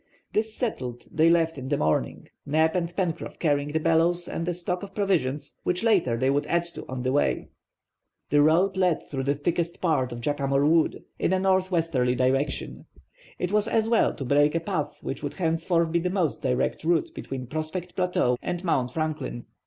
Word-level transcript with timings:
This 0.33 0.51
settled, 0.55 1.03
they 1.11 1.29
left 1.29 1.59
in 1.59 1.69
the 1.69 1.77
morning, 1.77 2.27
Neb 2.43 2.75
and 2.75 2.89
Pencroff 2.95 3.37
carrying 3.37 3.71
the 3.71 3.79
bellows 3.79 4.27
and 4.27 4.49
a 4.49 4.53
stock 4.55 4.81
of 4.81 4.95
provisions, 4.95 5.59
which 5.61 5.83
latter 5.83 6.17
they 6.17 6.31
would 6.31 6.47
add 6.47 6.63
to 6.73 6.87
on 6.89 7.03
the 7.03 7.11
way. 7.11 7.49
The 8.31 8.41
road 8.41 8.75
led 8.77 9.03
through 9.03 9.25
the 9.25 9.35
thickest 9.35 9.79
part 9.79 10.11
of 10.11 10.19
Jacamar 10.19 10.65
Wood, 10.65 11.03
in 11.19 11.33
a 11.33 11.39
northwesterly 11.39 12.15
direction. 12.15 12.87
It 13.37 13.51
was 13.51 13.67
as 13.67 13.87
well 13.87 14.15
to 14.15 14.25
break 14.25 14.55
a 14.55 14.59
path 14.59 14.97
which 15.03 15.21
would 15.21 15.35
henceforth 15.35 15.91
be 15.91 15.99
the 15.99 16.09
most 16.09 16.41
direct 16.41 16.83
route 16.83 17.11
between 17.13 17.45
Prospect 17.45 17.95
Plateau 17.95 18.39
and 18.41 18.63
Mount 18.63 18.89
Franklin. 18.89 19.45